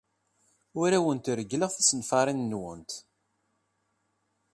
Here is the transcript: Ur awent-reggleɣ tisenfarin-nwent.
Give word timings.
Ur 0.81 0.89
awent-reggleɣ 0.97 1.71
tisenfarin-nwent. 1.73 2.91